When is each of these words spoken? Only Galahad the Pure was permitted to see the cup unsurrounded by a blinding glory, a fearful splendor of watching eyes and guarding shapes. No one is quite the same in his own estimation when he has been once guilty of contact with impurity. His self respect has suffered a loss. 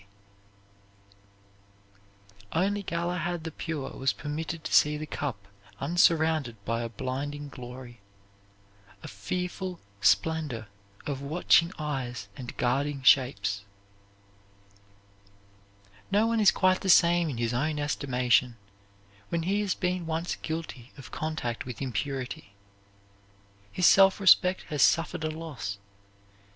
Only 2.53 2.81
Galahad 2.81 3.43
the 3.43 3.51
Pure 3.51 3.99
was 3.99 4.13
permitted 4.13 4.63
to 4.63 4.73
see 4.73 4.97
the 4.97 5.05
cup 5.05 5.47
unsurrounded 5.79 6.55
by 6.65 6.81
a 6.81 6.89
blinding 6.89 7.49
glory, 7.49 7.99
a 9.03 9.07
fearful 9.07 9.79
splendor 10.01 10.65
of 11.05 11.21
watching 11.21 11.71
eyes 11.77 12.29
and 12.35 12.57
guarding 12.57 13.03
shapes. 13.03 13.63
No 16.09 16.25
one 16.25 16.39
is 16.39 16.49
quite 16.49 16.81
the 16.81 16.89
same 16.89 17.29
in 17.29 17.37
his 17.37 17.53
own 17.53 17.77
estimation 17.77 18.57
when 19.29 19.43
he 19.43 19.61
has 19.61 19.75
been 19.75 20.07
once 20.07 20.35
guilty 20.35 20.91
of 20.97 21.11
contact 21.11 21.63
with 21.67 21.79
impurity. 21.79 22.55
His 23.71 23.85
self 23.85 24.19
respect 24.19 24.63
has 24.69 24.81
suffered 24.81 25.23
a 25.23 25.29
loss. 25.29 25.77